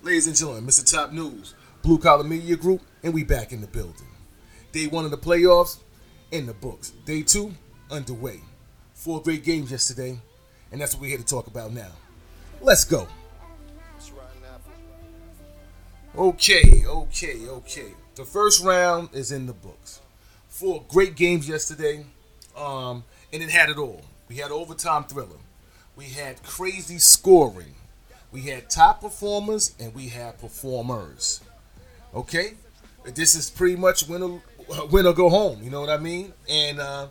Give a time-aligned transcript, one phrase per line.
[0.00, 0.88] Ladies and gentlemen, Mr.
[0.88, 4.06] Top News, Blue Collar Media Group, and we back in the building.
[4.70, 5.78] Day one of the playoffs
[6.30, 6.90] in the books.
[7.04, 7.52] Day two
[7.90, 8.38] underway.
[8.94, 10.16] Four great games yesterday,
[10.70, 11.90] and that's what we're here to talk about now.
[12.60, 13.08] Let's go.
[16.16, 17.92] Okay, okay, okay.
[18.14, 20.00] The first round is in the books.
[20.48, 22.06] Four great games yesterday,
[22.56, 23.02] um,
[23.32, 24.02] and it had it all.
[24.28, 25.38] We had overtime thriller.
[25.96, 27.74] We had crazy scoring.
[28.30, 31.40] We had top performers and we had performers.
[32.14, 32.54] Okay,
[33.14, 34.42] this is pretty much win or,
[34.90, 35.62] win or go home.
[35.62, 36.32] You know what I mean?
[36.48, 37.08] And uh,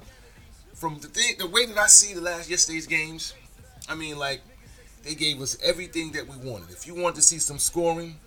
[0.73, 3.33] from the thing, the way that I see the last yesterday's games,
[3.89, 4.41] I mean like
[5.03, 6.69] they gave us everything that we wanted.
[6.69, 8.17] If you wanted to see some scoring,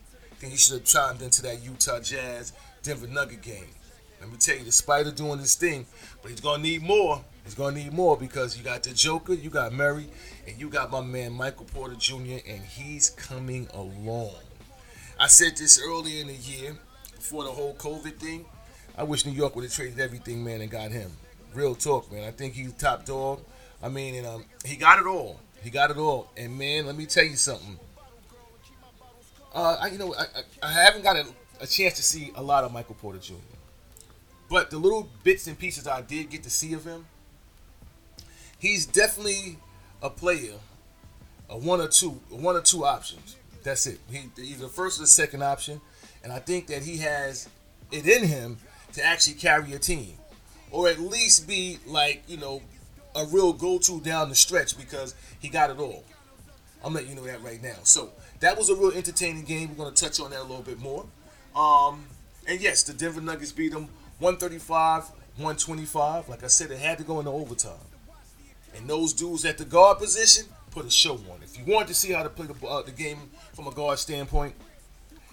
[0.40, 3.68] then you should have chimed into that Utah Jazz Denver Nugget game.
[4.20, 5.86] Let me tell you, the Spider doing his thing,
[6.22, 7.24] but he's gonna need more.
[7.44, 10.06] He's gonna need more because you got the Joker, you got Murray,
[10.46, 12.38] and you got my man Michael Porter Jr.
[12.46, 14.34] and he's coming along.
[15.18, 16.76] I said this earlier in the year
[17.15, 18.46] before the whole COVID thing.
[18.96, 21.10] I wish New York would have traded everything, man, and got him.
[21.54, 22.24] Real talk, man.
[22.24, 23.40] I think he's top dog.
[23.82, 25.40] I mean, and um, he got it all.
[25.62, 26.30] He got it all.
[26.37, 27.78] And man, let me tell you something.
[29.54, 31.26] Uh, I, you know, I, I, I haven't got a,
[31.60, 33.34] a chance to see a lot of Michael Porter Jr.
[34.48, 37.06] But the little bits and pieces I did get to see of him,
[38.60, 39.58] he's definitely
[40.02, 40.54] a player,
[41.48, 43.36] a one or two, one or two options.
[43.64, 43.98] That's it.
[44.10, 45.80] He, he's the first or the second option,
[46.22, 47.48] and I think that he has
[47.90, 48.58] it in him
[48.92, 50.14] to actually carry a team,
[50.70, 52.62] or at least be like you know
[53.16, 56.04] a real go-to down the stretch because he got it all.
[56.84, 57.76] I'm letting you know that right now.
[57.82, 59.70] So that was a real entertaining game.
[59.70, 61.04] We're going to touch on that a little bit more.
[61.54, 62.04] Um,
[62.46, 63.88] and yes, the Denver Nuggets beat them
[64.19, 66.28] 135, 125.
[66.28, 67.90] Like I said, it had to go into overtime.
[68.76, 71.43] And those dudes at the guard position put a show on.
[71.43, 73.19] If you wanted to see how to play the, uh, the game
[73.53, 74.54] from a guard standpoint,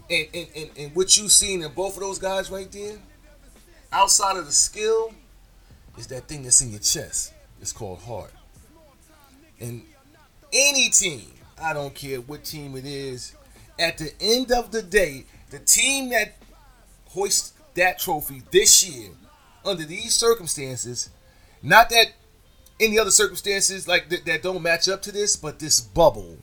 [0.09, 2.97] and, and, and, and what you've seen in both of those guys right there,
[3.91, 5.13] outside of the skill,
[5.97, 7.33] is that thing that's in your chest.
[7.61, 8.31] It's called heart.
[9.59, 9.83] And
[10.53, 13.35] any team, I don't care what team it is,
[13.79, 16.35] at the end of the day, the team that
[17.07, 19.11] hoists that trophy this year,
[19.65, 21.09] under these circumstances,
[21.61, 22.11] not that
[22.79, 26.37] any other circumstances like that, that don't match up to this, but this bubble,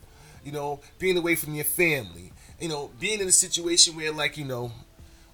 [0.44, 4.36] you know, being away from your family, you know, being in a situation where like
[4.36, 4.72] you know,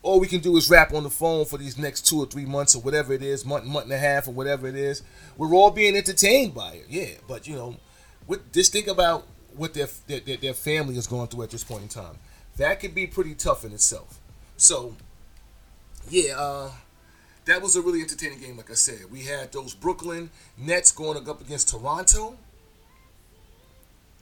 [0.03, 2.47] all we can do is rap on the phone for these next two or three
[2.47, 5.03] months or whatever it is, month, month and a half or whatever it is.
[5.37, 7.10] We're all being entertained by it, yeah.
[7.28, 7.77] But you know,
[8.27, 11.83] with, just think about what their, their their family is going through at this point
[11.83, 12.19] in time.
[12.56, 14.19] That could be pretty tough in itself.
[14.56, 14.94] So,
[16.10, 16.71] yeah, uh,
[17.50, 18.56] that was a really entertaining game.
[18.56, 22.38] Like I said, we had those Brooklyn Nets going up against Toronto.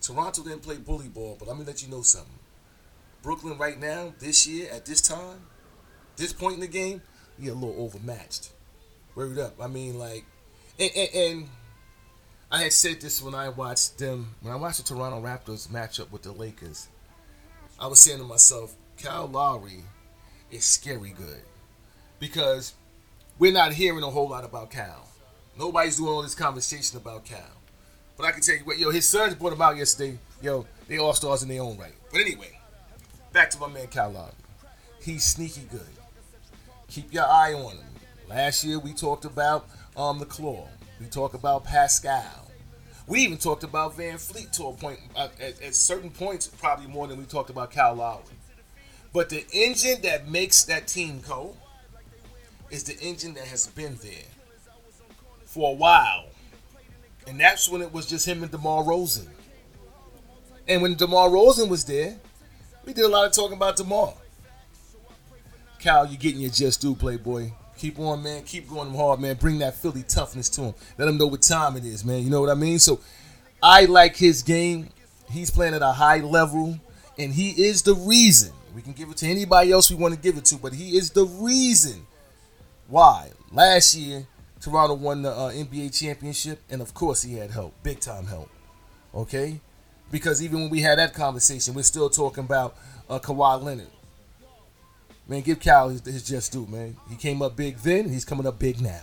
[0.00, 2.32] Toronto didn't play bully ball, but let me let you know something.
[3.22, 5.42] Brooklyn right now, this year, at this time,
[6.16, 7.02] this point in the game,
[7.38, 8.48] you're a little overmatched.
[9.14, 9.56] Word up.
[9.60, 10.24] I mean, like,
[10.80, 11.48] and, and, and
[12.50, 16.00] I had said this when I watched them, when I watched the Toronto Raptors match
[16.00, 16.88] up with the Lakers.
[17.78, 19.84] I was saying to myself, Kyle Lowry
[20.50, 21.42] is scary good.
[22.18, 22.72] Because
[23.38, 25.08] we're not hearing a whole lot about Cal.
[25.58, 27.40] Nobody's doing all this conversation about Cal.
[28.16, 30.18] But I can tell you what, yo, his sons brought him out yesterday.
[30.42, 31.94] Yo, they all stars in their own right.
[32.10, 32.58] But anyway,
[33.32, 34.32] back to my man Cal Lowry.
[35.00, 35.80] He's sneaky good.
[36.88, 37.84] Keep your eye on him.
[38.28, 40.68] Last year we talked about um the claw.
[41.00, 42.50] We talked about Pascal.
[43.06, 47.06] We even talked about VanVleet to a point uh, at, at certain points, probably more
[47.06, 48.24] than we talked about Cal Lowry.
[49.12, 51.56] But the engine that makes that team go
[52.70, 54.28] is the engine that has been there
[55.44, 56.26] for a while.
[57.26, 59.28] And that's when it was just him and DeMar DeRozan.
[60.66, 62.16] And when DeMar DeRozan was there,
[62.84, 64.14] we did a lot of talking about DeMar.
[65.78, 67.50] Cal, you're getting your just do, Playboy.
[67.76, 68.42] Keep on, man.
[68.42, 69.36] Keep going hard, man.
[69.36, 70.74] Bring that Philly toughness to him.
[70.98, 72.24] Let him know what time it is, man.
[72.24, 72.78] You know what I mean?
[72.80, 73.00] So
[73.62, 74.88] I like his game.
[75.30, 76.78] He's playing at a high level,
[77.18, 78.52] and he is the reason.
[78.74, 80.96] We can give it to anybody else we want to give it to, but he
[80.96, 82.06] is the reason
[82.88, 83.30] why.
[83.52, 84.26] Last year,
[84.60, 88.50] Toronto won the uh, NBA championship, and of course, he had help, big time help.
[89.14, 89.60] Okay?
[90.10, 92.76] Because even when we had that conversation, we're still talking about
[93.08, 93.88] uh, Kawhi Leonard.
[95.28, 96.96] Man, give Cal his, his just due, man.
[97.10, 99.02] He came up big then, he's coming up big now.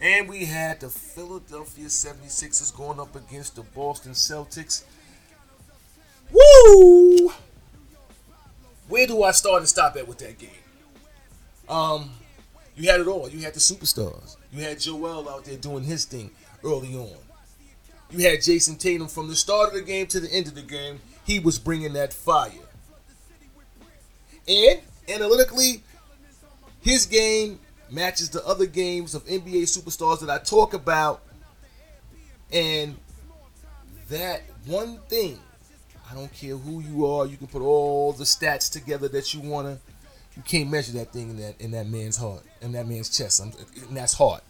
[0.00, 4.84] And we had the Philadelphia 76ers going up against the Boston Celtics.
[6.32, 7.32] Woo!
[8.88, 10.50] Where do I start and stop at with that game?
[11.68, 12.10] Um,
[12.76, 13.28] you had it all.
[13.28, 14.36] You had the superstars.
[14.52, 16.30] You had Joel out there doing his thing
[16.64, 17.16] early on.
[18.10, 20.62] You had Jayson Tatum from the start of the game to the end of the
[20.62, 21.00] game.
[21.24, 22.50] He was bringing that fire.
[24.48, 25.82] And analytically,
[26.80, 27.58] his game
[27.90, 31.22] matches the other games of NBA superstars that I talk about.
[32.52, 32.96] And
[34.08, 35.38] that one thing,
[36.10, 39.40] I don't care who you are, you can put all the stats together that you
[39.40, 39.91] want to.
[40.36, 43.40] You can't measure that thing in that in that man's heart, in that man's chest,
[43.40, 43.52] and
[43.90, 44.42] that's heart.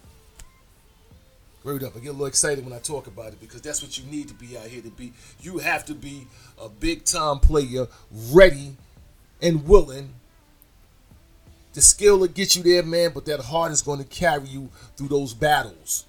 [1.63, 1.95] Word up.
[1.95, 4.27] I get a little excited when I talk about it because that's what you need
[4.27, 5.13] to be out here to be.
[5.41, 6.27] You have to be
[6.61, 8.75] a big time player, ready
[9.41, 10.13] and willing.
[11.73, 14.69] The skill will get you there, man, but that heart is going to carry you
[14.95, 16.05] through those battles.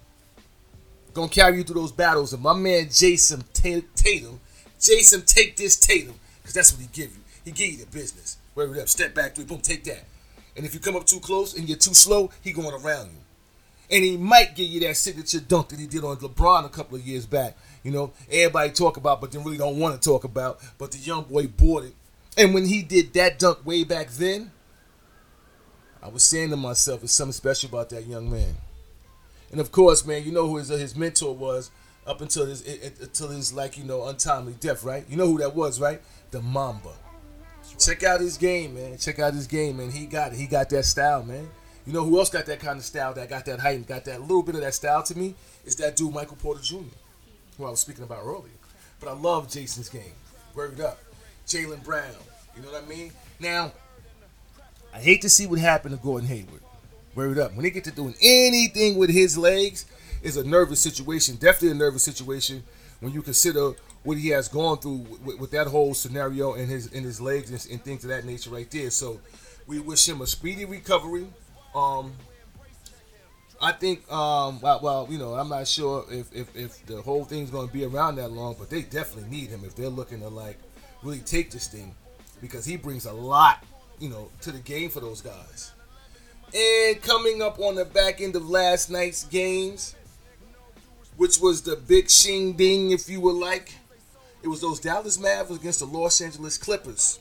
[1.14, 2.32] Going to carry you through those battles.
[2.32, 4.40] And my man Jayson Tatum,
[4.80, 7.22] Jayson, take this Tatum, because that's what he give you.
[7.44, 8.38] He give you the business.
[8.54, 8.88] Word up.
[8.88, 10.04] Step back three, boom, take that.
[10.56, 13.24] And if you come up too close and you're too slow, he going around you
[13.90, 16.96] and he might give you that signature dunk that he did on LeBron a couple
[16.96, 17.56] of years back.
[17.82, 20.60] You know, everybody talk about, but then really don't want to talk about.
[20.78, 21.94] But the young boy bought it,
[22.36, 24.50] and when he did that dunk way back then,
[26.02, 28.56] I was saying to myself, "There's something special about that young man."
[29.52, 31.70] And of course, man, you know who his uh, his mentor was
[32.06, 32.66] up until his
[33.00, 35.04] until his like you know untimely death, right?
[35.08, 36.00] You know who that was, right?
[36.30, 36.90] The Mamba.
[37.78, 38.98] Check out his game, man.
[38.98, 39.90] Check out his game, man.
[39.90, 40.38] He got it.
[40.38, 41.48] He got that style, man.
[41.86, 44.04] You know who else got that kind of style, that got that height, and got
[44.06, 45.34] that little bit of that style to me?
[45.64, 46.76] Is that dude Michael Porter Jr.,
[47.58, 48.52] who I was speaking about earlier.
[49.00, 50.14] But I love Jayson's game.
[50.54, 50.98] Word up.
[51.46, 52.04] Jaylen Brown.
[52.56, 53.12] You know what I mean?
[53.38, 53.72] Now,
[54.94, 56.62] I hate to see what happened to Gordon Hayward.
[57.14, 57.54] Word up.
[57.54, 59.84] When they get to doing anything with his legs,
[60.24, 61.36] is a nervous situation.
[61.36, 62.64] Definitely a nervous situation
[63.00, 63.72] when you consider
[64.04, 67.50] what he has gone through with, with that whole scenario in his in his legs
[67.50, 68.90] and, and things of that nature right there.
[68.90, 69.20] So
[69.66, 71.26] we wish him a speedy recovery.
[71.74, 72.12] Um,
[73.60, 77.24] I think, um, well, well, you know, I'm not sure if, if, if the whole
[77.24, 80.20] thing's going to be around that long, but they definitely need him if they're looking
[80.20, 80.58] to like
[81.02, 81.94] really take this thing
[82.40, 83.64] because he brings a lot,
[83.98, 85.72] you know, to the game for those guys.
[86.54, 89.94] And coming up on the back end of last night's games,
[91.16, 93.72] which was the big shing ding, if you would like,
[94.44, 97.18] it was those Dallas Mavericks against the Los Angeles Clippers.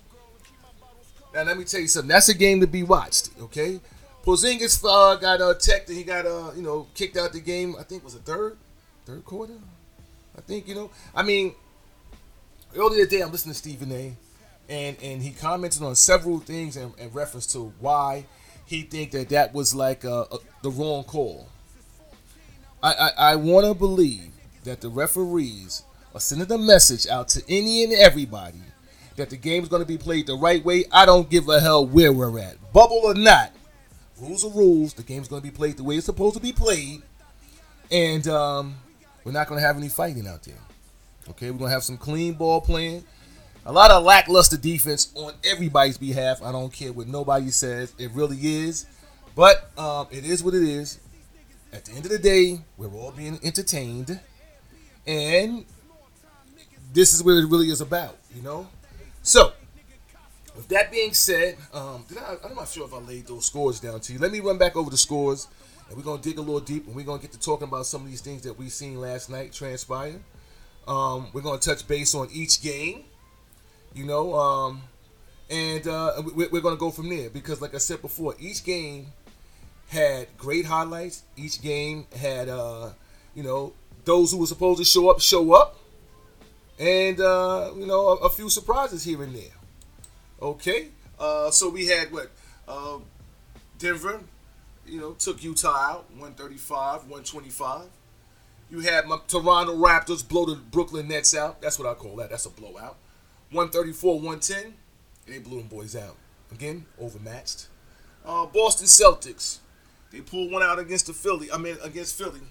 [1.33, 2.09] Now, let me tell you something.
[2.09, 3.79] That's a game to be watched, okay?
[4.25, 7.75] Porzingis uh, got uh, checked and he got uh, you know kicked out the game.
[7.79, 8.57] I think it was a third,
[9.05, 9.55] third quarter.
[10.37, 10.91] I think you know.
[11.15, 11.55] I mean,
[12.75, 14.13] earlier today I'm listening to Stephen A.
[14.69, 18.25] And and he commented on several things in, in reference to why
[18.65, 21.49] he think that that was like a, a, the wrong call.
[22.81, 24.31] I I, I want to believe
[24.63, 25.83] that the referees
[26.13, 28.61] are sending a message out to any and everybody
[29.15, 30.85] that the game is going to be played the right way.
[30.91, 33.51] I don't give a hell where we're at, bubble or not
[34.23, 34.93] rules are rules.
[34.93, 37.01] The game's going to be played the way it's supposed to be played,
[37.91, 38.75] and um,
[39.23, 40.59] we're not going to have any fighting out there.
[41.29, 43.03] Okay, we're going to have some clean ball playing.
[43.65, 46.43] A lot of lackluster defense on everybody's behalf.
[46.43, 47.93] I don't care what nobody says.
[47.97, 48.85] It really is.
[49.35, 50.99] But um, it is what it is.
[51.71, 54.19] At the end of the day, we're all being entertained.
[55.07, 55.65] And
[56.93, 58.67] this is what it really is about, you know?
[59.23, 59.53] So,
[60.55, 63.99] with that being said, um, I, I'm not sure if I laid those scores down
[64.01, 64.19] to you.
[64.19, 65.47] Let me run back over the scores,
[65.87, 68.03] and we're gonna dig a little deep, and we're gonna get to talking about some
[68.03, 70.19] of these things that we've seen last night transpire.
[70.87, 73.05] Um, we're gonna touch base on each game,
[73.95, 74.81] you know, um,
[75.49, 79.07] and uh, we, we're gonna go from there because, like I said before, each game
[79.87, 81.23] had great highlights.
[81.35, 82.89] Each game had, uh,
[83.33, 83.73] you know,
[84.05, 85.77] those who were supposed to show up show up,
[86.83, 89.55] and uh, you know, a, a few surprises here and there.
[90.41, 92.29] Okay, uh, so we had what?
[92.67, 92.99] Uh,
[93.79, 94.19] Denver,
[94.85, 97.85] you know, took Utah out 135, 125.
[98.69, 101.61] You had my Toronto Raptors blow the Brooklyn Nets out.
[101.61, 102.29] That's what I call that.
[102.29, 102.97] That's a blowout.
[103.51, 104.73] 134, 110.
[105.27, 106.15] They blew them boys out.
[106.51, 107.67] Again, overmatched.
[108.25, 109.59] Uh, Boston Celtics.
[110.11, 111.51] They pulled one out against the Philly.
[111.51, 112.41] I mean, against Philly.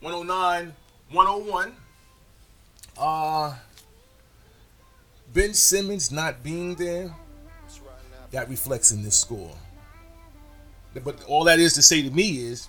[0.00, 0.74] 109,
[1.12, 1.72] 101.
[3.00, 3.54] Uh,
[5.32, 7.10] Ben Simmons not being there,
[8.30, 9.54] that reflects in this score.
[11.02, 12.68] But all that is to say to me is,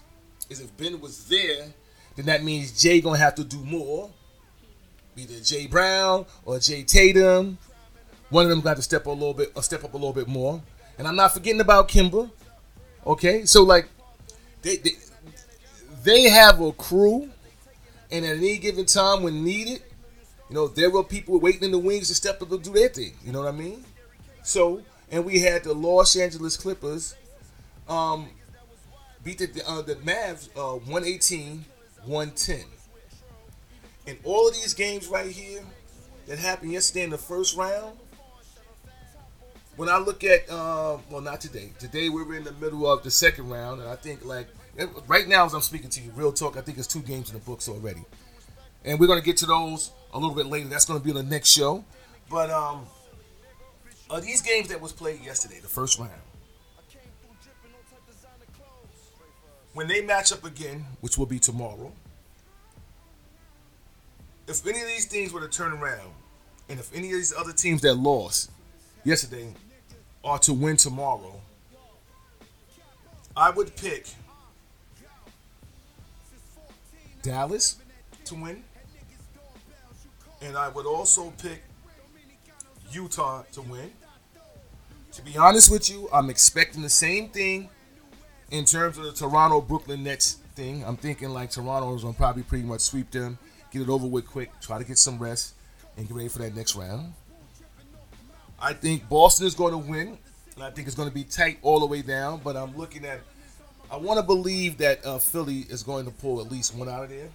[0.50, 1.66] is if Ben was there,
[2.16, 4.10] then that means Jay gonna have to do more.
[5.18, 7.58] Either Jay Brown or Jay Tatum.
[8.30, 10.14] One of them got to step up a little bit, or step up a little
[10.14, 10.62] bit more.
[10.98, 12.32] And I'm not forgetting about Kemba.
[13.06, 13.90] Okay, so like,
[14.62, 14.92] they they,
[16.04, 17.30] they have a crew,
[18.10, 19.82] and at any given time when needed,
[20.52, 22.90] you know, there were people waiting in the wings to step up and do their
[22.90, 23.14] thing.
[23.24, 23.86] You know what I mean?
[24.44, 27.16] So, and we had the Los Angeles Clippers
[27.88, 28.28] um,
[29.24, 31.64] beat the, uh, the Mavs uh, 118
[32.04, 32.66] 110.
[34.08, 35.62] In all of these games right here
[36.28, 37.98] that happened yesterday in the first round,
[39.78, 41.72] when I look at, uh, well, not today.
[41.80, 44.48] Today we're in the middle of the second round, and I think like
[45.08, 47.36] right now as I'm speaking to you, real talk, I think it's two games in
[47.36, 48.04] the books already,
[48.84, 50.68] and we're gonna get to those a little bit later.
[50.68, 51.84] That's gonna be on the next show,
[52.30, 52.86] but um,
[54.10, 56.12] are these games that was played yesterday, the first round.
[59.74, 61.94] When they match up again, which will be tomorrow,
[64.48, 66.12] if any of these things were to turn around,
[66.68, 68.52] and if any of these other teams that lost
[69.06, 69.54] yesterday
[70.24, 71.40] are to win tomorrow,
[73.36, 74.08] I would pick
[77.22, 77.78] Dallas
[78.26, 78.64] to win.
[80.42, 81.64] And I would also pick
[82.92, 83.92] Utah to win.
[85.14, 87.70] To be honest with you, I'm expecting the same thing
[88.50, 90.84] in terms of the Toronto Brooklyn Nets thing.
[90.86, 93.38] I'm thinking like Toronto is going to probably pretty much sweep them,
[93.72, 95.54] get it over with quick, try to get some rest,
[95.98, 97.14] and get ready for that next round.
[98.60, 100.18] I think Boston is going to win,
[100.56, 102.42] and I think it's going to be tight all the way down.
[102.44, 103.22] But I'm looking at,
[103.92, 107.04] I want to believe that uh, Philly is going to pull at least one out
[107.04, 107.30] of there.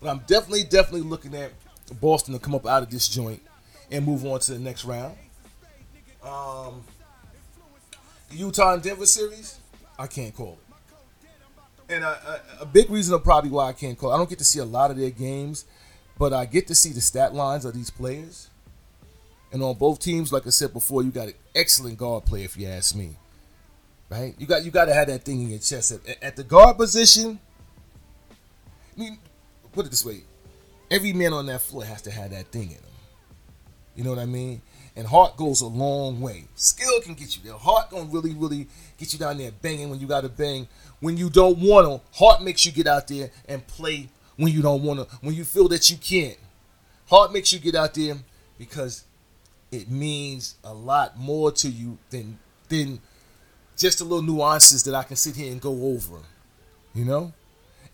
[0.00, 1.52] But I'm definitely, definitely looking at
[2.00, 3.42] Boston to come up out of this joint
[3.90, 5.16] and move on to the next round.
[6.22, 6.82] Um,
[8.30, 9.58] the Utah and Denver series,
[9.98, 10.58] I can't call
[11.88, 11.94] it.
[11.94, 14.44] And a, big reason of probably why I can't call it, I don't get to
[14.44, 15.66] see a lot of their games,
[16.18, 18.48] but I get to see the stat lines of these players.
[19.52, 22.56] And on both teams, like I said before, you got an excellent guard play, if
[22.56, 23.16] you ask me.
[24.08, 24.34] Right?
[24.38, 25.92] You got you got to have that thing in your chest.
[25.92, 27.38] At, at the guard position,
[28.96, 29.18] I mean,
[29.72, 30.22] put it this way:
[30.92, 32.82] every man on that floor has to have that thing in him.
[33.96, 34.60] You know what I mean?
[34.94, 36.44] And heart goes a long way.
[36.54, 37.54] Skill can get you there.
[37.54, 38.68] Heart gonna really, really
[38.98, 40.68] get you down there banging when you gotta bang.
[41.00, 44.60] When you don't want to, heart makes you get out there and play when you
[44.60, 45.16] don't want to.
[45.22, 46.38] When you feel that you can't,
[47.08, 48.16] heart makes you get out there
[48.58, 49.04] because
[49.70, 53.00] it means a lot more to you than than
[53.76, 56.18] just the little nuances that I can sit here and go over.
[56.94, 57.32] You know?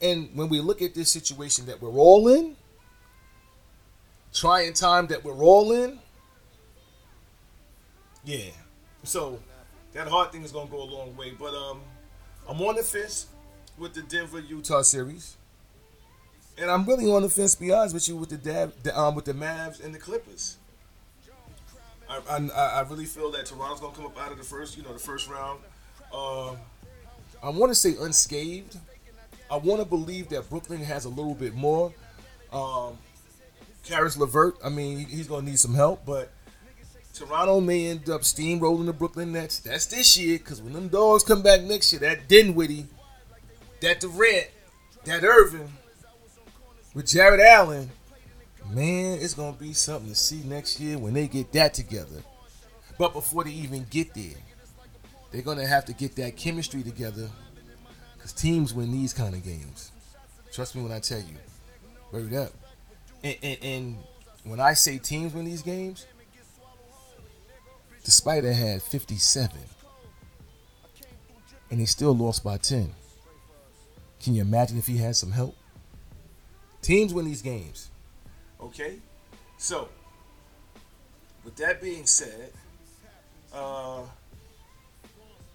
[0.02, 2.56] And when we look at this situation that we're all in,
[4.38, 5.98] trying time that we're all in,
[8.24, 8.50] yeah.
[9.04, 9.40] So
[9.92, 11.32] that hard thing is gonna go a long way.
[11.38, 11.80] But um
[12.48, 13.26] I'm on the fence
[13.78, 15.36] with the Denver Utah series.
[16.56, 19.14] And I'm really on the fence, be honest with you, with the, Dab, the um
[19.14, 20.56] with the Mavs and the Clippers.
[22.08, 24.82] I, I, I really feel that Toronto's gonna come up out of the first, you
[24.82, 25.60] know, the first round.
[26.12, 26.52] Uh,
[27.42, 28.78] I want to say unscathed.
[29.50, 31.92] I want to believe that Brooklyn has a little bit more.
[32.52, 32.98] Um,
[33.88, 36.30] Caris LeVert, I mean, he's gonna need some help, but
[37.14, 39.60] Toronto may end up steamrolling the Brooklyn Nets.
[39.60, 42.86] That's this year, because when them dogs come back next year, that Dinwiddie,
[43.80, 44.48] that Durant,
[45.04, 45.72] that Irving,
[46.94, 47.90] with Jarrett Allen,
[48.70, 52.22] Man, it's gonna be something to see next year when they get that together.
[52.98, 54.36] But before they even get there,
[55.30, 57.30] they're gonna have to get that chemistry together.
[58.20, 59.90] Cause teams win these kind of games.
[60.52, 61.36] Trust me when I tell you.
[62.12, 62.52] Word up.
[63.22, 63.98] And, and, and
[64.44, 66.06] when I say teams win these games,
[68.04, 69.58] the Spider had 57.
[71.70, 72.94] And he still lost by 10.
[74.22, 75.54] Can you imagine if he had some help?
[76.80, 77.90] Teams win these games.
[78.60, 78.96] Okay,
[79.56, 79.88] so
[81.44, 82.50] with that being said,
[83.52, 84.00] uh,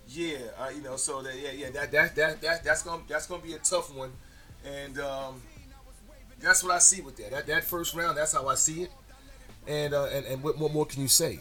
[0.08, 3.28] yeah, uh, you know, so that yeah, yeah, that that that that that's gonna that's
[3.28, 4.12] gonna be a tough one,
[4.66, 5.42] and um,
[6.44, 7.32] that's what I see with that.
[7.32, 8.92] That that first round, that's how I see it,
[9.68, 11.40] and uh, and and what, what more can you say?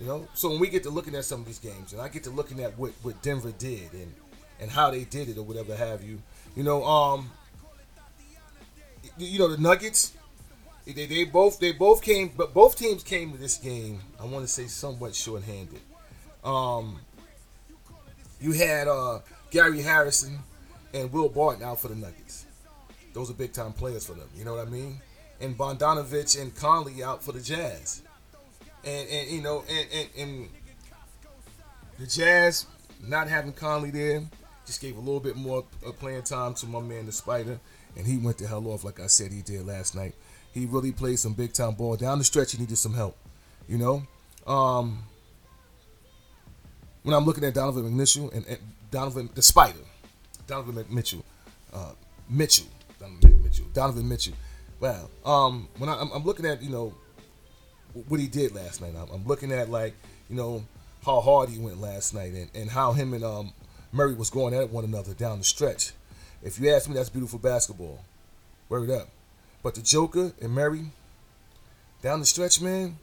[0.00, 2.08] You know, so when we get to looking at some of these games, and I
[2.08, 4.12] get to looking at what what Denver did and
[4.60, 6.22] and how they did it or whatever have you,
[6.56, 7.30] you know, um,
[9.18, 10.12] you know the Nuggets
[10.86, 14.00] they, they both they both came, but both teams came to this game.
[14.20, 15.80] I want to say somewhat short-handed.
[16.42, 16.98] Um,
[18.40, 20.40] you had uh, Gary Harrison
[20.92, 22.46] and Will Barton out for the Nuggets.
[23.12, 24.28] Those are big time players for them.
[24.34, 25.00] You know what I mean?
[25.40, 28.02] And Bogdanovic and Conley out for the Jazz.
[28.84, 30.48] And and you know and and, and
[31.98, 32.66] the Jazz
[33.06, 34.22] not having Conley there
[34.66, 35.64] just gave a little bit more
[35.98, 37.58] playing time to my man the Spider,
[37.96, 40.14] and he went the hell off like I said he did last night.
[40.52, 41.96] He really played some big time ball.
[41.96, 43.16] Down the stretch, he needed some help.
[43.68, 44.02] You know,
[44.46, 45.04] um,
[47.02, 48.58] when I'm looking at Donovan McMitchell and, and
[48.90, 49.78] Donovan the Spider,
[50.46, 51.22] Donovan McMitchell,
[51.72, 51.92] uh,
[52.28, 52.66] Mitchell,
[53.02, 54.34] Donovan Mitchell, Donovan Mitchell.
[54.80, 55.08] Wow.
[55.24, 56.94] Um, when I, am looking at you know
[58.08, 59.94] what he did last night, I'm, I'm, looking at like
[60.28, 60.64] you know
[61.04, 63.52] how hard he went last night and, and how him and um,
[63.90, 65.92] Murray was going at one another down the stretch.
[66.42, 68.00] If you ask me, that's beautiful basketball.
[68.68, 69.08] Word up.
[69.62, 70.86] But the Joker and Murray,
[72.02, 72.98] down the stretch, man,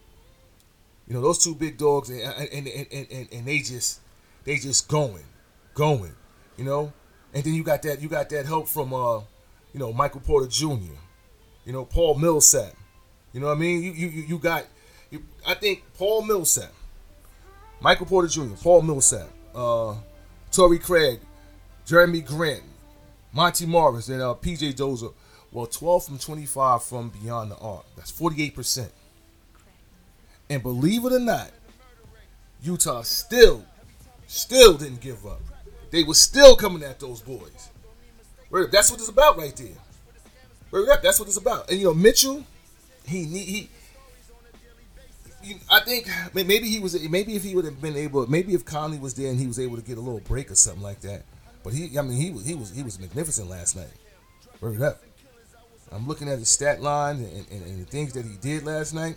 [1.08, 4.00] You know, those two big dogs, and and, and, and, and, and they just
[4.46, 5.26] they just going,
[5.74, 6.16] going.
[6.58, 6.94] You know,
[7.34, 9.22] and then you got that you got that help from uh,
[9.74, 10.94] you know, Michael Porter Jr.
[11.66, 12.74] You know, Paul Millsap.
[13.34, 13.84] You know what I mean?
[13.84, 14.66] You you you got,
[15.12, 16.72] you, I think Paul Millsap,
[17.80, 19.96] Michael Porter Jr., Paul Millsap, uh,
[20.52, 21.20] Torrey Craig,
[21.86, 22.64] Jerami Grant,
[23.34, 25.10] Monte Morris, and uh, PJ Dozier.
[25.52, 27.84] Well, 12 from 25 from beyond the arc.
[27.96, 28.90] That's 48%.
[30.50, 31.52] And believe it or not,
[32.62, 33.66] Utah still,
[34.28, 35.42] still didn't give up.
[35.92, 37.70] They were still coming at those boys.
[38.52, 40.92] That's what it's about right there.
[40.92, 41.70] Up, that's what it's about.
[41.70, 42.44] And you know, Mitchell,
[43.06, 43.70] he need he.
[45.72, 49.00] I think maybe he was maybe if he would have been able maybe if Conley
[49.00, 51.24] was there and he was able to get a little break or something like that.
[51.64, 53.88] But he I mean he was he was he was magnificent last night.
[54.62, 55.02] Word up.
[55.92, 58.94] I'm looking at his stat line and, and, and, the things that he did last
[58.94, 59.16] night.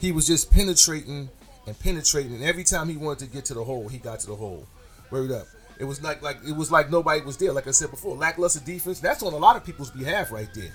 [0.00, 1.28] He was just penetrating
[1.66, 4.26] and penetrating, and every time he wanted to get to the hole, he got to
[4.26, 4.66] the hole.
[5.10, 5.46] Word up.
[5.82, 7.52] It was like like it was like nobody was there.
[7.52, 9.00] Like I said before, lackluster defense.
[9.00, 10.72] That's on a lot of people's behalf right there.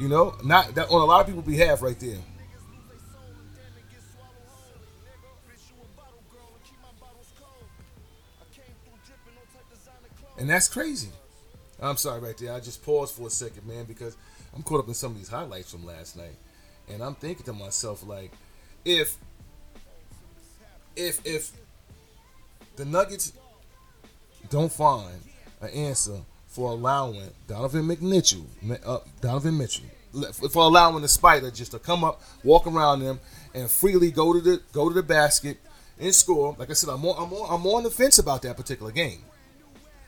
[0.00, 2.16] You know, not that on a lot of people's behalf right there.
[10.38, 11.10] And that's crazy.
[11.78, 12.54] I'm sorry right there.
[12.54, 14.16] I just paused for a second, man, because
[14.54, 16.36] I'm caught up in some of these highlights from last night.
[16.88, 18.32] And I'm thinking to myself, like,
[18.82, 19.18] if
[20.96, 21.52] if if
[22.76, 23.34] the Nuggets
[24.50, 25.20] don't find
[25.60, 28.46] an answer for allowing Donovan McNitchell,
[28.84, 29.84] uh, Donovan Mitchell,
[30.50, 33.20] for allowing the spider just to come up, walk around them,
[33.54, 35.58] and freely go to the go to the basket
[35.98, 36.56] and score.
[36.58, 39.22] Like I said, I'm on, I'm on, I'm on the fence about that particular game.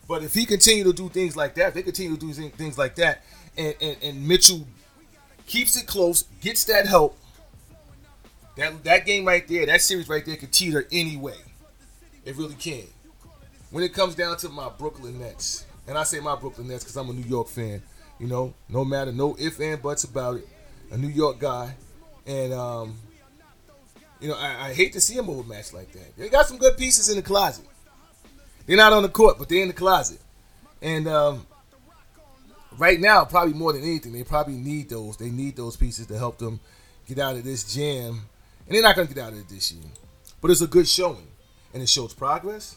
[0.09, 2.95] But if he continue to do things like that, they continue to do things like
[2.95, 3.23] that,
[3.59, 4.67] and, and, and Mitchell
[5.47, 7.19] keeps it close, gets that help.
[8.57, 11.37] That that game right there, that series right there, could teeter anyway.
[12.25, 12.85] It really can.
[13.71, 16.97] When it comes down to my Brooklyn Nets, and I say my Brooklyn Nets because
[16.97, 17.83] I'm a New York fan.
[18.19, 20.49] You know, no matter no if and buts about it.
[20.91, 21.75] A New York guy,
[22.27, 22.97] and um,
[24.21, 26.17] you know, I, I hate to see them overmatched like that.
[26.17, 27.67] They got some good pieces in the closet.
[28.67, 30.19] They're not on the court, but they're in the closet.
[30.83, 31.47] And um,
[32.79, 35.17] right now, probably more than anything, they probably need those.
[35.17, 36.61] They need those pieces to help them
[37.07, 38.23] get out of this jam.
[38.67, 39.85] And they're not going to get out of it this year.
[40.41, 41.27] But it's a good showing.
[41.73, 42.77] And it shows progress.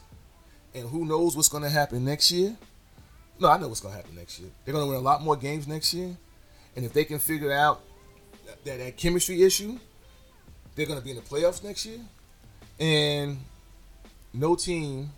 [0.73, 2.55] And who knows what's going to happen next year?
[3.39, 4.49] No, I know what's going to happen next year.
[4.63, 6.15] They're going to win a lot more games next year.
[6.75, 7.81] And if they can figure out
[8.63, 9.79] that, that chemistry issue,
[10.75, 11.99] they're going to be in the playoffs next year.
[12.79, 13.39] And
[14.33, 15.11] no team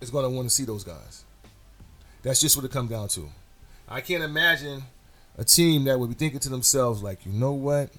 [0.00, 1.24] is going to want to see those guys.
[2.22, 3.28] That's just what it comes down to.
[3.88, 4.82] I can't imagine
[5.36, 7.90] a team that would be thinking to themselves, like, you know what?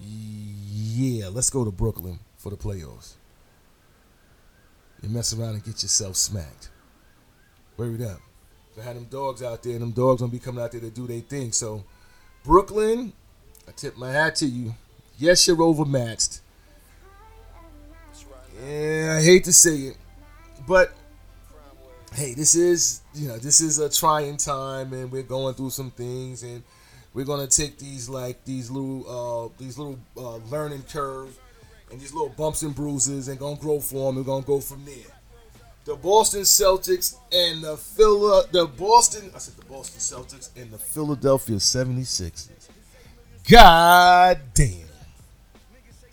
[0.00, 3.14] Yeah, let's go to Brooklyn for the playoffs.
[5.02, 6.70] You mess around and get yourself smacked.
[7.76, 8.20] Word up.
[8.76, 10.90] They had them dogs out there, and them dogs gonna be coming out there to
[10.90, 11.52] do their thing.
[11.52, 11.84] So,
[12.44, 13.12] Brooklyn,
[13.66, 14.74] I tip my hat to you.
[15.18, 16.40] Yes, you're overmatched.
[18.64, 19.96] Yeah, I hate to say it.
[20.66, 20.92] But
[22.14, 25.90] hey, this is you know this is a trying time, and we're going through some
[25.92, 26.62] things, and
[27.14, 31.38] we're gonna take these like these little uh, these little uh, learning curves
[31.90, 34.16] and these little bumps and bruises, and gonna grow for them.
[34.16, 34.94] We're gonna go from there.
[35.84, 40.78] The Boston Celtics and the Phila, the Boston, I said the Boston Celtics and the
[40.78, 42.50] Philadelphia 76ers.
[43.48, 44.86] God damn.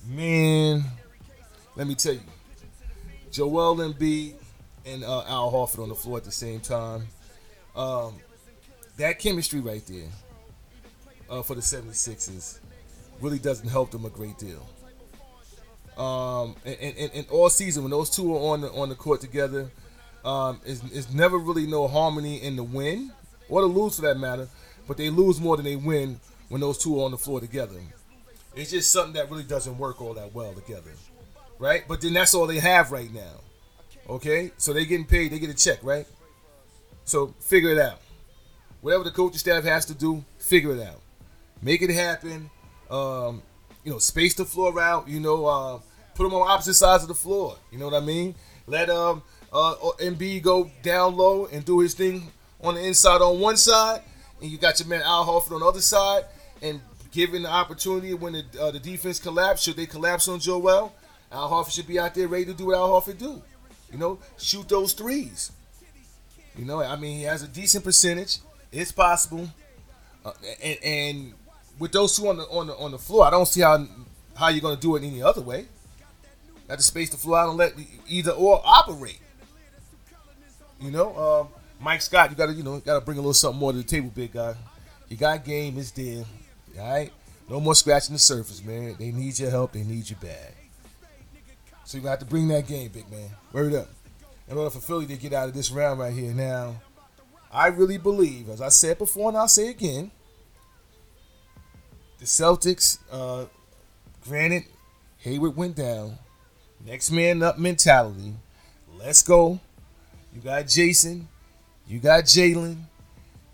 [0.07, 0.83] Man,
[1.75, 2.21] let me tell you.
[3.31, 4.35] Joel Embiid
[4.85, 7.07] and uh, Al Horford on the floor at the same time.
[7.75, 8.15] Um,
[8.95, 10.07] that chemistry right there
[11.29, 12.59] uh, for the 76ers
[13.19, 14.65] really doesn't help them a great deal.
[15.97, 19.21] Um, and, and, and, all season when those two are on the on the court
[19.21, 19.71] together,
[20.25, 23.13] um, is never really no harmony in the win
[23.47, 24.49] or the lose for that matter.
[24.87, 27.75] But they lose more than they win when those two are on the floor together.
[28.55, 30.91] It's just something that really doesn't work all that well together,
[31.59, 31.83] right?
[31.87, 33.41] But then that's all they have right now.
[34.07, 36.05] Okay, so they getting paid, they get a check, right?
[37.05, 37.99] So figure it out.
[38.81, 41.01] Whatever the coaching staff has to do, figure it out.
[41.61, 42.49] Make it happen.
[42.89, 43.41] Um,
[43.85, 45.07] you know, space the floor out.
[45.07, 45.79] You know, uh,
[46.15, 47.55] put them on opposite sides of the floor.
[47.71, 48.35] You know what I mean?
[48.67, 53.39] Let um uh, Embiid go down low and do his thing on the inside on
[53.39, 54.01] one side,
[54.41, 56.25] and you got your man Al Horford on the other side,
[56.61, 60.93] and given the opportunity when the, uh, the defense collapse, should they collapse on Joel,
[61.31, 63.41] Al Horford should be out there ready to do what Al Horford do.
[63.91, 65.51] You know, shoot those threes.
[66.57, 68.39] You know, I mean, he has a decent percentage.
[68.71, 69.49] It's possible,
[70.25, 71.33] uh, and, and,
[71.79, 73.85] with those two on the on the on the floor, I don't see how
[74.35, 75.65] how you're gonna do it any other way.
[76.67, 77.73] Got the space to fly out and let
[78.07, 79.19] either or operate.
[80.81, 81.47] You know, um,
[81.79, 84.11] Mike Scott, you gotta you know gotta bring a little something more to the table,
[84.13, 84.55] big guy.
[85.07, 86.25] You got game, it's there.
[86.79, 87.11] All right,
[87.49, 88.95] no more scratching the surface, man.
[88.97, 89.73] They need your help.
[89.73, 90.53] They need you bad.
[91.85, 93.29] So you got to bring that game, big man.
[93.53, 93.87] Word up.
[94.47, 96.75] In order for Philly to get out of this round right here now,
[97.51, 100.11] I really believe, as I said before and I'll say again,
[102.25, 103.45] the Celtics, uh,
[104.27, 104.63] granted,
[105.19, 106.17] Hayward went down.
[106.83, 108.33] Next man up mentality.
[108.97, 109.59] Let's go.
[110.33, 111.27] You got Jayson.
[111.87, 112.77] You got Jaylen.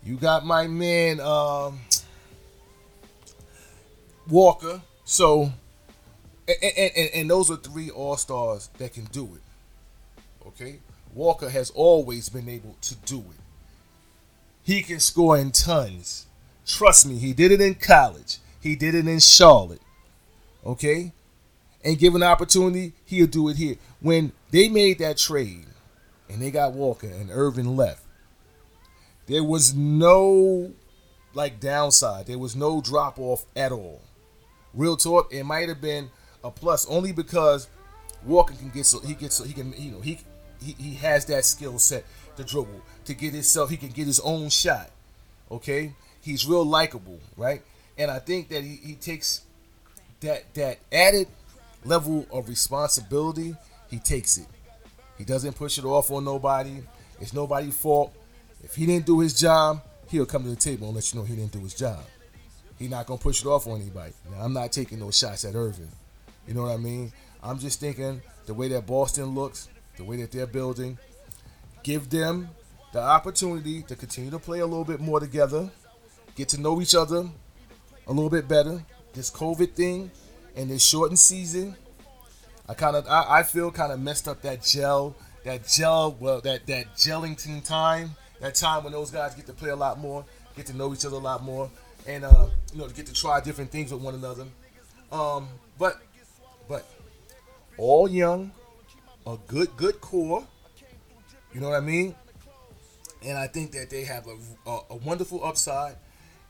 [0.02, 1.80] You got my man um,
[4.26, 4.80] Walker.
[5.04, 5.52] So,
[6.48, 10.46] and, and, and those are three All Stars that can do it.
[10.48, 10.78] Okay?
[11.14, 13.40] Walker has always been able to do it.
[14.62, 16.24] He can score in tons.
[16.64, 18.38] Trust me, he did it in college.
[18.62, 19.82] He did it in Charlotte.
[20.64, 21.12] Okay?
[21.84, 23.76] And given an opportunity, he'll do it here.
[24.00, 25.66] When they made that trade
[26.28, 28.04] and they got Walker and Irving left,
[29.26, 30.72] there was no
[31.34, 32.26] like downside.
[32.26, 34.00] There was no drop off at all.
[34.74, 36.10] Real talk, it might have been
[36.44, 37.68] a plus only because
[38.24, 40.18] Walker can get so he gets so he can you know he
[40.62, 42.04] he, he has that skill set
[42.36, 44.90] to dribble to get himself he can get his own shot.
[45.50, 47.62] Okay, he's real likable, right?
[47.98, 49.42] And I think that he, he takes
[50.20, 51.28] that that added
[51.84, 53.56] level of responsibility.
[53.90, 54.46] He takes it.
[55.18, 56.82] He doesn't push it off on nobody.
[57.20, 58.14] It's nobody's fault.
[58.62, 61.26] If he didn't do his job, he'll come to the table and let you know
[61.26, 62.00] he didn't do his job.
[62.78, 64.12] He's not gonna push it off on anybody.
[64.30, 65.90] Now, I'm not taking no shots at Irving.
[66.48, 67.12] You know what I mean?
[67.42, 70.98] I'm just thinking the way that Boston looks, the way that they're building,
[71.82, 72.48] give them
[72.92, 75.70] the opportunity to continue to play a little bit more together,
[76.34, 77.28] get to know each other
[78.06, 78.84] a little bit better.
[79.12, 80.10] This COVID thing
[80.56, 81.76] and this shortened season,
[82.68, 86.40] I kind of I, I feel kind of messed up that gel, that gel, well
[86.40, 90.24] that that Gellington time, that time when those guys get to play a lot more,
[90.56, 91.70] get to know each other a lot more,
[92.06, 94.46] and uh, you know get to try different things with one another.
[95.10, 96.00] Um, but
[96.68, 96.86] but
[97.76, 98.52] all young,
[99.26, 100.46] a good good core.
[101.52, 102.14] You know what I mean?
[103.24, 105.96] And I think that they have a, a, a wonderful upside.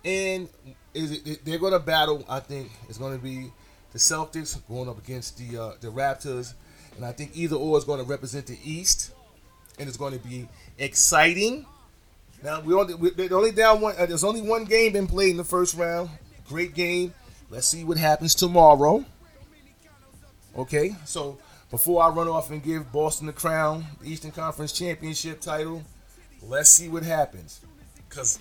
[0.05, 0.49] And
[0.95, 2.25] is it, they're going to battle.
[2.29, 3.53] I think it's going to be
[3.93, 6.55] the Celtics going up against the uh, the Raptors,
[6.97, 9.13] and I think either or is going to represent the East,
[9.79, 11.67] and it's going to be exciting.
[12.43, 13.95] Now we only we're only down one.
[13.97, 16.11] Uh, there's only one game been played in the first round.
[16.49, 17.15] Great game.
[17.51, 19.05] Let's see what happens tomorrow.
[20.57, 21.39] Okay, so
[21.71, 25.83] before I run off and give Boston the crown, the Eastern Conference Championship title,
[26.43, 27.61] let's see what happens.
[28.11, 28.39] Cause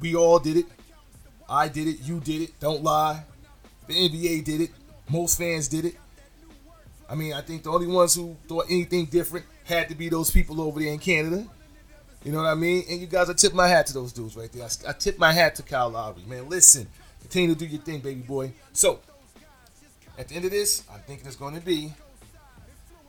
[0.00, 0.66] we all did it.
[1.48, 2.00] I did it.
[2.02, 2.60] You did it.
[2.60, 3.24] Don't lie.
[3.86, 4.70] The NBA did it.
[5.08, 5.96] Most fans did it.
[7.08, 10.30] I mean, I think the only ones who thought anything different had to be those
[10.30, 11.44] people over there in Canada.
[12.24, 12.84] You know what I mean?
[12.88, 14.64] And you guys, I tip my hat to those dudes right there.
[14.64, 16.48] I, I tip my hat to Kyle Lowry, man.
[16.48, 16.86] Listen,
[17.20, 18.52] continue to do your thing, baby boy.
[18.72, 19.00] So,
[20.18, 21.92] at the end of this, I'm thinking it's going to be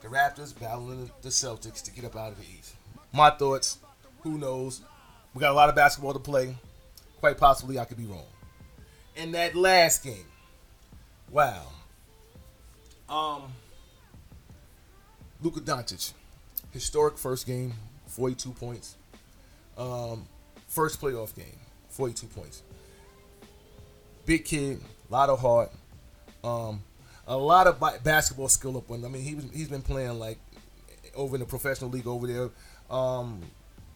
[0.00, 2.74] the Raptors battling the Celtics to get up out of the East.
[3.12, 3.78] My thoughts.
[4.22, 4.80] Who knows?
[5.34, 6.56] We got a lot of basketball to play.
[7.22, 8.26] Quite possibly, I could be wrong.
[9.16, 10.26] And that last game,
[11.30, 11.68] wow.
[13.08, 13.42] Um,
[15.40, 16.14] Luka Doncic,
[16.72, 17.74] historic first game,
[18.08, 18.96] 42 points.
[19.78, 20.26] Um,
[20.66, 22.64] first playoff game, 42 points.
[24.26, 25.70] Big kid, a lot of heart.
[26.42, 26.82] Um,
[27.28, 29.04] a lot of basketball skill up on.
[29.04, 30.40] I mean, he was, he's been playing like
[31.14, 32.50] over in the professional league over there.
[32.90, 33.42] Um,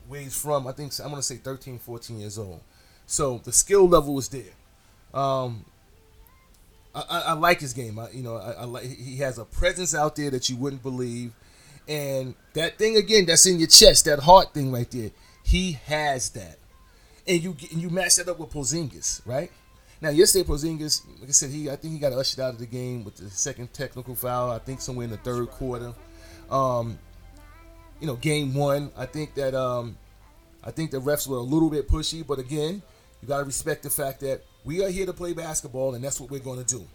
[0.06, 2.60] where he's from, I think I'm gonna say 13, 14 years old.
[3.06, 4.52] So the skill level is there.
[5.14, 5.64] Um,
[6.94, 7.98] I, I, I like his game.
[7.98, 10.82] I, you know, I, I like he has a presence out there that you wouldn't
[10.82, 11.32] believe,
[11.88, 15.10] and that thing again that's in your chest, that heart thing right there.
[15.44, 16.58] He has that,
[17.26, 19.50] and you and you match that up with Porzingis, right?
[20.00, 22.66] Now yesterday Porzingis, like I said, he I think he got ushered out of the
[22.66, 24.50] game with the second technical foul.
[24.50, 25.94] I think somewhere in the third quarter.
[26.50, 26.98] Um,
[28.00, 29.96] you know, game one, I think that um,
[30.62, 32.82] I think the refs were a little bit pushy, but again,
[33.26, 36.20] you got to respect the fact that we are here to play basketball, and that's
[36.20, 36.86] what we're going to do.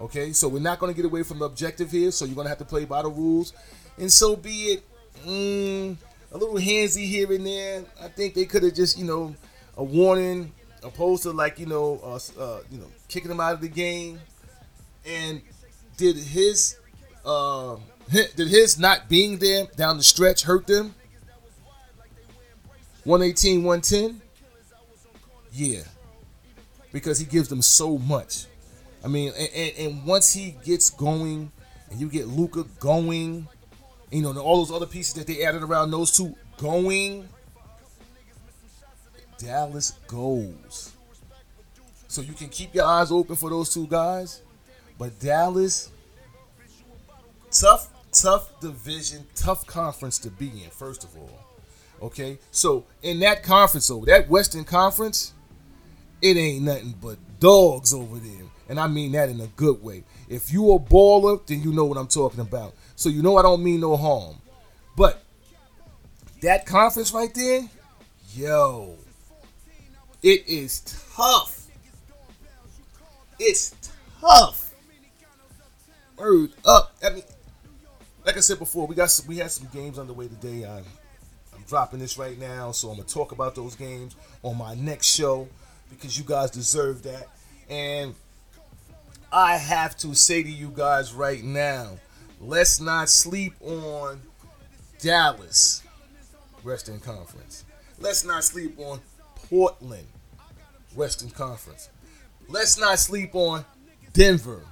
[0.00, 2.10] Okay, so we're not going to get away from the objective here.
[2.10, 3.52] So you're going to have to play by the rules,
[3.96, 4.82] and so be it.
[5.24, 5.96] Mm,
[6.32, 7.84] a little handsy here and there.
[8.02, 9.36] I think they could have just, you know,
[9.76, 10.52] a warning
[10.82, 14.18] opposed to like, you know, uh, uh, you know, kicking him out of the game.
[15.06, 15.40] And
[15.96, 16.78] did his
[17.24, 17.76] uh,
[18.10, 20.96] did his not being there down the stretch hurt them?
[23.04, 24.20] 118, 110?
[25.52, 25.82] Yeah.
[26.92, 28.46] Because he gives them so much.
[29.04, 31.50] I mean, and, and, and once he gets going,
[31.90, 33.48] and you get Luka going,
[34.10, 37.28] you know, all those other pieces that they added around those two going,
[39.38, 40.92] Dallas goes.
[42.08, 44.42] So you can keep your eyes open for those two guys.
[44.98, 45.90] But Dallas,
[47.50, 51.40] tough, tough division, tough conference to be in, first of all.
[52.02, 52.38] Okay?
[52.50, 55.32] So in that conference over, that Western Conference,
[56.22, 58.46] it ain't nothing but dogs over there.
[58.68, 60.04] And I mean that in a good way.
[60.28, 62.74] If you a baller, then you know what I'm talking about.
[62.94, 64.36] So you know I don't mean no harm.
[64.96, 65.22] But
[66.42, 67.68] that conference right there,
[68.34, 68.96] yo,
[70.22, 70.80] it is
[71.16, 71.66] tough.
[73.38, 73.74] It's
[74.20, 74.72] tough.
[76.16, 76.94] Word up.
[77.02, 77.24] I mean,
[78.24, 80.66] like I said before, we got some, we had some games underway today.
[80.66, 80.84] I'm,
[81.54, 85.06] I'm dropping this right now, so I'm gonna talk about those games on my next
[85.06, 85.48] show
[85.90, 87.28] because you guys deserve that.
[87.68, 88.14] And
[89.32, 91.98] I have to say to you guys right now,
[92.40, 94.20] let's not sleep on
[94.98, 95.82] Dallas
[96.62, 97.64] Western Conference.
[97.98, 99.00] Let's not sleep on
[99.48, 100.06] Portland
[100.94, 101.90] Western Conference.
[102.48, 103.64] Let's not sleep on
[104.12, 104.64] Denver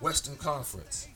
[0.00, 1.08] Western Conference.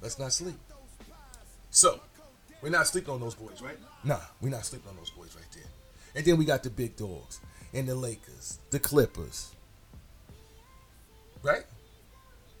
[0.00, 0.56] Let's not sleep.
[1.70, 2.00] So,
[2.62, 3.76] we're not sleeping on those boys, right?
[4.04, 5.64] Nah, we're not sleeping on those boys right there.
[6.14, 7.40] And then we got the big dogs
[7.72, 9.50] and the Lakers, the Clippers.
[11.42, 11.64] Right?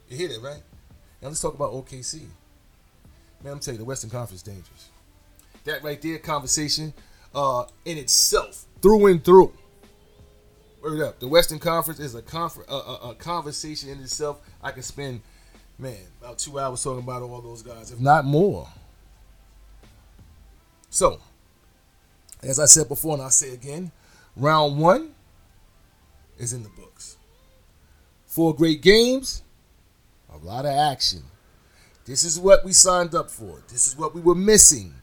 [0.08, 0.62] You hear that, right?
[1.22, 2.26] Now let's talk about OKC.
[3.42, 4.90] Man, I'm telling you, the Western Conference is dangerous.
[5.64, 6.92] That right there, conversation
[7.34, 9.52] uh, in itself, through and through.
[10.82, 11.18] Word up.
[11.18, 14.40] The Western Conference is a, confer- a, a, a conversation in itself.
[14.62, 15.22] I can spend,
[15.78, 18.68] man, about two hours talking about all those guys, if not more.
[20.90, 21.20] So,
[22.44, 23.90] as I said before, and I'll say again,
[24.36, 25.14] round one
[26.38, 27.16] is in the books.
[28.26, 29.42] Four great games,
[30.32, 31.22] a lot of action.
[32.04, 33.62] This is what we signed up for.
[33.68, 34.94] This is what we were missing.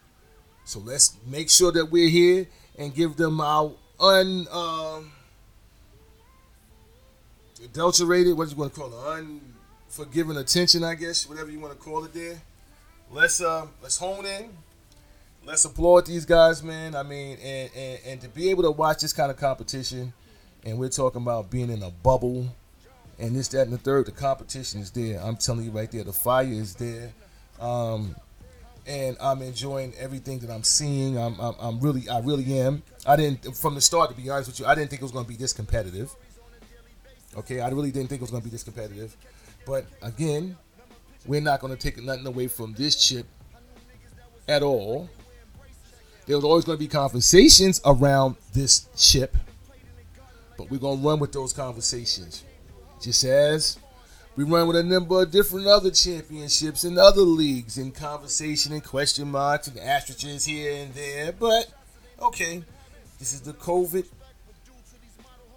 [0.66, 5.12] So let's make sure that we're here and give them our un um,
[7.64, 9.26] adulterated, what you want to call it,
[9.90, 12.14] unforgiving attention, I guess, whatever you want to call it.
[12.14, 12.42] There.
[13.12, 14.50] Let's uh, let's hone in.
[15.44, 16.96] Let's applaud these guys, man.
[16.96, 20.14] I mean, and, and and to be able to watch this kind of competition,
[20.64, 22.56] and we're talking about being in a bubble
[23.18, 24.06] and this, that, and the third.
[24.06, 25.20] The competition is there.
[25.22, 26.04] I'm telling you right there.
[26.04, 27.14] The fire is there.
[27.60, 28.16] Um,
[28.88, 31.18] and I'm enjoying everything that I'm seeing.
[31.18, 32.82] I'm, I'm, I'm, really, I really am.
[33.06, 35.12] I didn't, from the start, to be honest with you, I didn't think it was
[35.12, 36.12] going to be this competitive.
[37.38, 39.16] Okay, I really didn't think it was going to be this competitive.
[39.66, 40.58] But again,
[41.28, 43.28] we're not going to take nothing away from this chip
[44.48, 45.08] at all.
[46.32, 49.36] There was always going to be conversations around this chip,
[50.58, 52.46] but we're going to run with those conversations.
[53.02, 53.78] Just as
[54.38, 58.82] we run with a number of different other championships and other leagues and conversation and
[58.82, 61.34] question marks and asterisks here and there.
[61.34, 61.70] But
[62.22, 62.64] okay,
[63.20, 64.06] this is the COVID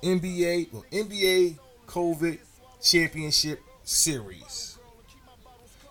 [0.03, 1.57] NBA well, NBA
[1.87, 2.41] COVID
[2.83, 4.77] Championship Series.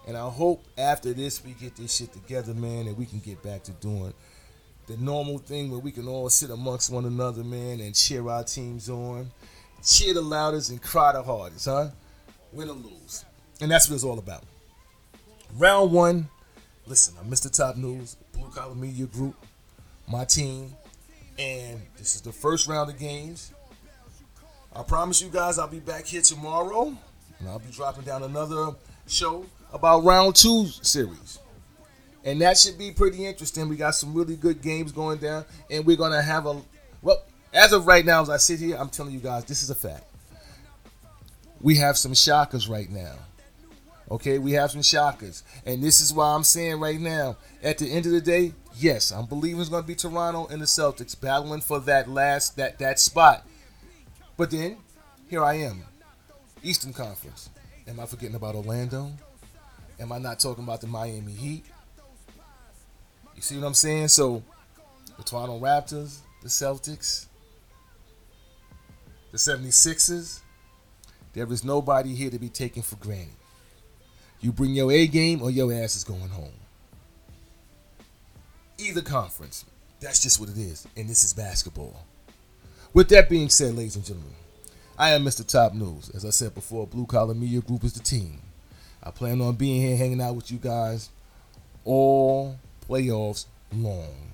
[0.06, 3.42] And I hope after this we get this shit together, man, and we can get
[3.42, 4.14] back to doing
[4.88, 8.44] the normal thing where we can all sit amongst one another, man, and cheer our
[8.44, 9.32] teams on
[9.84, 11.90] cheer the loudest and cry the hardest, huh?
[12.52, 13.26] Win or lose.
[13.62, 14.44] And that's what it's all about.
[15.58, 16.30] Round one,
[16.88, 17.52] listen, I'm Mr.
[17.52, 19.36] Top News, Blue Collar Media Group,
[20.08, 20.74] my team,
[21.38, 23.54] and this is the first round of games.
[24.76, 26.96] I promise you guys I'll be back here tomorrow,
[27.40, 28.72] and I'll be dropping down another
[29.08, 31.40] show about round two series.
[32.26, 33.68] And that should be pretty interesting.
[33.68, 36.62] We got some really good games going down, and we're gonna have a
[37.02, 39.70] well, as of right now, as I sit here, I'm telling you guys, this is
[39.70, 40.06] a fact.
[41.62, 43.16] We have some shockers right now.
[44.10, 45.44] Okay, we have some shockers.
[45.66, 49.12] And this is why I'm saying right now, at the end of the day, yes,
[49.12, 53.00] I'm believing it's to be Toronto and the Celtics battling for that last that that
[53.00, 53.46] spot.
[54.38, 54.78] But then,
[55.30, 55.84] here I am.
[56.64, 57.50] Eastern Conference.
[57.88, 59.12] Am I forgetting about Orlando?
[60.00, 61.66] Am I not talking about the Miami Heat?
[63.36, 64.10] You see what I'm saying?
[64.10, 64.44] So,
[65.18, 67.28] the Toronto Raptors, the Celtics,
[69.32, 70.42] the 76ers,
[71.34, 73.36] there is nobody here to be taken for granted.
[74.40, 76.54] You bring your A game or your ass is going home.
[78.78, 79.66] Either conference.
[80.00, 80.86] That's just what it is.
[80.98, 82.06] And this is basketball.
[82.94, 84.36] With that being said, ladies and gentlemen,
[85.00, 85.48] I am Mr.
[85.48, 86.12] Top News.
[86.14, 88.42] As I said before, Blue Collar Media Group is the team.
[89.02, 91.10] I plan on being here hanging out with you guys
[91.86, 94.32] all playoffs long.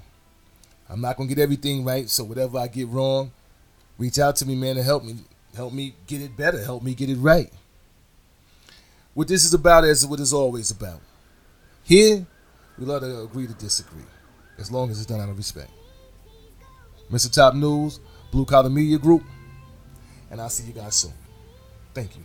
[0.90, 3.32] I'm not to get everything right, so whatever I get wrong,
[3.98, 5.18] reach out to me, man, and help me.
[5.56, 7.52] help me get it better, help me get it right.
[9.14, 11.02] What this is about is what it's always about.
[11.84, 12.26] Here,
[12.78, 14.06] we love to agree to disagree,
[14.58, 15.72] as long as it's done out of respect.
[17.12, 17.32] Mr.
[17.34, 18.00] Top News,
[18.32, 19.24] Blue Collar Media Group,
[20.32, 21.14] and I'll see you guys soon.
[21.94, 22.24] Thank you.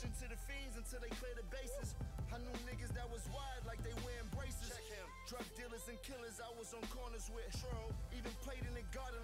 [0.00, 1.92] Pitching to the fiends until they clear the bases.
[2.32, 4.72] I knew niggas that was wide like they wearing braces.
[5.28, 7.52] Drug dealers and killers I was on corners with.
[8.16, 9.18] Even played in the garden